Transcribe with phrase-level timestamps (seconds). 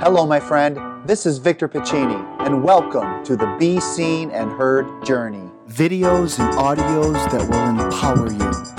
[0.00, 0.78] Hello, my friend.
[1.04, 5.50] This is Victor Pacini, and welcome to the Be Seen and Heard journey.
[5.68, 8.78] Videos and audios that will empower you.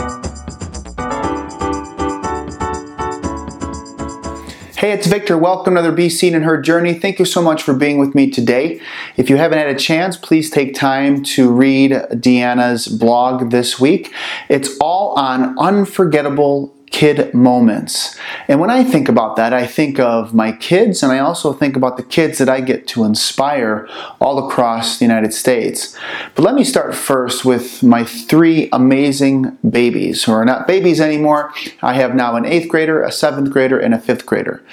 [4.77, 5.37] Hey, it's Victor.
[5.37, 6.93] Welcome to the Be Seen and Heard journey.
[6.93, 8.79] Thank you so much for being with me today.
[9.17, 14.13] If you haven't had a chance, please take time to read Deanna's blog this week.
[14.47, 18.17] It's all on unforgettable kid moments.
[18.47, 21.75] And when I think about that, I think of my kids and I also think
[21.75, 23.87] about the kids that I get to inspire
[24.19, 25.95] all across the United States.
[26.35, 31.53] But let me start first with my three amazing babies who are not babies anymore.
[31.81, 34.63] I have now an eighth grader, a seventh grader, and a fifth grader.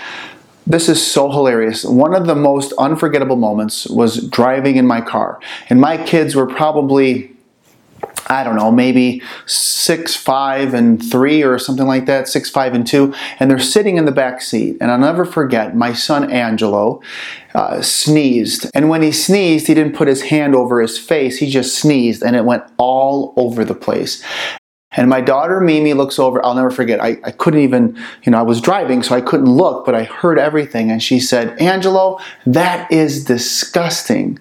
[0.67, 1.85] This is so hilarious.
[1.85, 5.39] One of the most unforgettable moments was driving in my car.
[5.71, 7.36] And my kids were probably
[8.29, 12.87] I don't know, maybe six, five, and three, or something like that, six, five, and
[12.87, 14.77] two, and they're sitting in the back seat.
[14.81, 17.01] And I'll never forget, my son Angelo
[17.55, 18.69] uh, sneezed.
[18.75, 22.23] And when he sneezed, he didn't put his hand over his face, he just sneezed,
[22.23, 24.25] and it went all over the place.
[24.93, 28.39] And my daughter Mimi looks over, I'll never forget, I, I couldn't even, you know,
[28.39, 30.91] I was driving, so I couldn't look, but I heard everything.
[30.91, 34.39] And she said, Angelo, that is disgusting.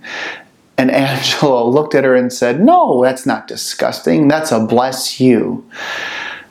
[0.86, 4.28] And Angelo looked at her and said, No, that's not disgusting.
[4.28, 5.68] That's a bless you.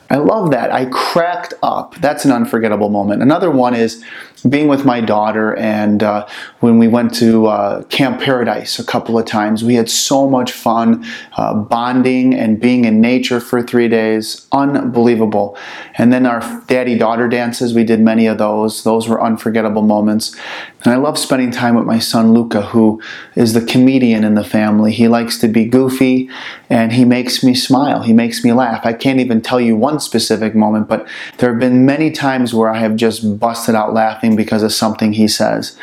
[0.09, 0.71] I love that.
[0.71, 1.95] I cracked up.
[1.95, 3.21] That's an unforgettable moment.
[3.21, 4.03] Another one is
[4.49, 6.27] being with my daughter, and uh,
[6.59, 10.51] when we went to uh, Camp Paradise a couple of times, we had so much
[10.51, 11.05] fun
[11.37, 14.47] uh, bonding and being in nature for three days.
[14.51, 15.57] Unbelievable.
[15.97, 18.83] And then our daddy daughter dances, we did many of those.
[18.83, 20.35] Those were unforgettable moments.
[20.83, 23.01] And I love spending time with my son Luca, who
[23.35, 24.91] is the comedian in the family.
[24.91, 26.29] He likes to be goofy
[26.69, 28.03] and he makes me smile.
[28.03, 28.85] He makes me laugh.
[28.85, 31.07] I can't even tell you one specific moment, but
[31.37, 35.13] there have been many times where I have just busted out laughing because of something
[35.13, 35.77] he says.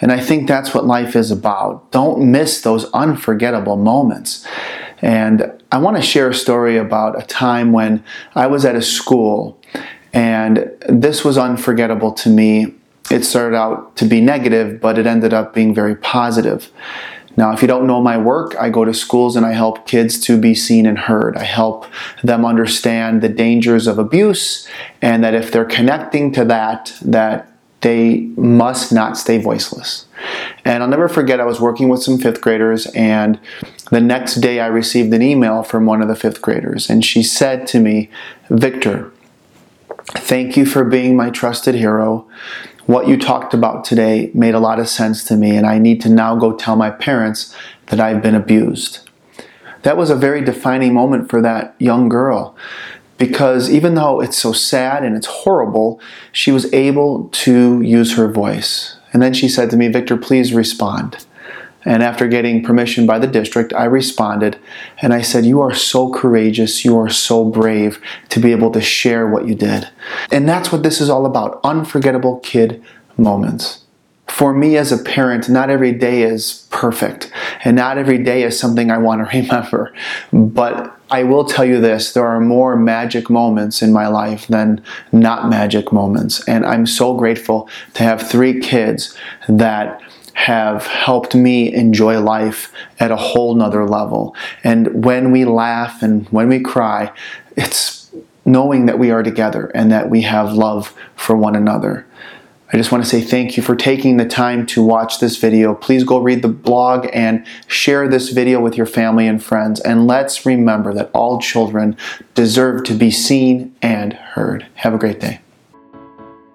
[0.00, 1.90] And I think that's what life is about.
[1.92, 4.46] Don't miss those unforgettable moments.
[5.00, 8.04] And I want to share a story about a time when
[8.34, 9.58] I was at a school
[10.12, 12.74] and this was unforgettable to me
[13.10, 16.70] it started out to be negative, but it ended up being very positive.
[17.36, 20.18] Now, if you don't know my work, I go to schools and I help kids
[20.20, 21.36] to be seen and heard.
[21.36, 21.86] I help
[22.22, 24.68] them understand the dangers of abuse
[25.00, 27.51] and that if they're connecting to that, that
[27.82, 30.06] they must not stay voiceless.
[30.64, 33.38] And I'll never forget, I was working with some fifth graders, and
[33.90, 37.22] the next day I received an email from one of the fifth graders, and she
[37.22, 38.10] said to me,
[38.48, 39.12] Victor,
[40.06, 42.26] thank you for being my trusted hero
[42.86, 46.00] what you talked about today made a lot of sense to me, and I need
[46.02, 47.54] to now go tell my parents
[47.86, 49.08] that I've been abused.
[49.82, 52.56] That was a very defining moment for that young girl
[53.22, 56.00] because even though it's so sad and it's horrible,
[56.32, 58.96] she was able to use her voice.
[59.12, 61.24] And then she said to me, Victor, please respond.
[61.84, 64.58] And after getting permission by the district, I responded
[65.00, 68.00] and I said, You are so courageous, you are so brave
[68.30, 69.88] to be able to share what you did.
[70.32, 72.82] And that's what this is all about unforgettable kid
[73.16, 73.84] moments.
[74.26, 77.30] For me as a parent, not every day is perfect,
[77.62, 79.94] and not every day is something I want to remember.
[80.32, 84.82] But I will tell you this there are more magic moments in my life than
[85.12, 86.42] not magic moments.
[86.48, 89.16] And I'm so grateful to have three kids
[89.48, 94.34] that have helped me enjoy life at a whole nother level.
[94.64, 97.12] And when we laugh and when we cry,
[97.56, 98.10] it's
[98.44, 102.04] knowing that we are together and that we have love for one another.
[102.72, 105.74] I just want to say thank you for taking the time to watch this video.
[105.74, 109.78] Please go read the blog and share this video with your family and friends.
[109.80, 111.98] And let's remember that all children
[112.34, 114.66] deserve to be seen and heard.
[114.76, 115.40] Have a great day.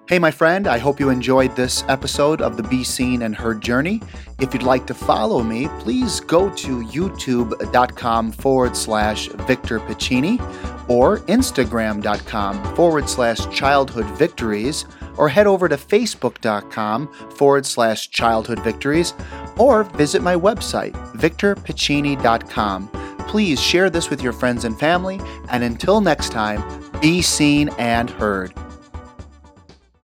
[0.08, 3.60] Hey, my friend, I hope you enjoyed this episode of the Be Seen and Heard
[3.60, 4.00] Journey.
[4.40, 10.40] If you'd like to follow me, please go to youtube.com forward slash Victor Pacini
[10.88, 14.86] or instagram.com forward slash childhood victories
[15.18, 19.12] or head over to facebook.com forward slash childhood victories
[19.58, 22.88] or visit my website, victorpacini.com.
[23.28, 26.62] Please share this with your friends and family, and until next time,
[27.02, 28.54] be seen and heard.